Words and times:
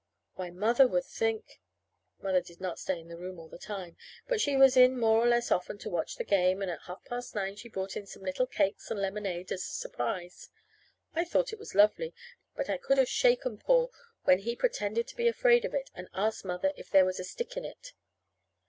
Why, 0.33 0.49
Mother 0.49 0.87
would 0.87 1.03
think 1.05 1.59
Mother 2.19 2.41
did 2.41 2.59
not 2.59 2.79
stay 2.79 2.99
in 2.99 3.07
the 3.07 3.19
room 3.19 3.37
all 3.37 3.49
the 3.49 3.59
time; 3.59 3.97
but 4.27 4.41
she 4.41 4.57
was 4.57 4.75
in 4.75 4.99
more 4.99 5.23
or 5.23 5.27
less 5.27 5.51
often 5.51 5.77
to 5.77 5.91
watch 5.91 6.15
the 6.15 6.23
game; 6.23 6.63
and 6.63 6.71
at 6.71 6.81
half 6.87 7.05
past 7.05 7.35
nine 7.35 7.55
she 7.55 7.69
brought 7.69 7.95
in 7.95 8.07
some 8.07 8.23
little 8.23 8.47
cakes 8.47 8.89
and 8.89 8.99
lemonade 8.99 9.51
as 9.51 9.61
a 9.61 9.73
surprise. 9.73 10.49
I 11.13 11.23
thought 11.23 11.53
it 11.53 11.59
was 11.59 11.75
lovely; 11.75 12.15
but 12.55 12.67
I 12.67 12.77
could 12.79 12.97
have 12.97 13.09
shaken 13.09 13.59
Paul 13.59 13.93
when 14.23 14.39
he 14.39 14.55
pretended 14.55 15.07
to 15.09 15.15
be 15.15 15.27
afraid 15.27 15.65
of 15.65 15.75
it, 15.75 15.91
and 15.93 16.07
asked 16.15 16.43
Mother 16.43 16.73
if 16.75 16.89
there 16.89 17.05
was 17.05 17.19
a 17.19 17.23
stick 17.23 17.55
in 17.55 17.63
it. 17.63 17.93